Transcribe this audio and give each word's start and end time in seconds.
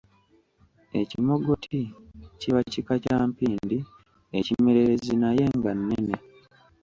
Ekimogoti 1.01 1.81
kiba 2.39 2.61
kika 2.71 2.95
kya 3.03 3.19
mpindi 3.29 3.77
ekimererezi 4.39 5.13
naye 5.21 5.45
nga 5.57 5.71
nnene 5.77 6.15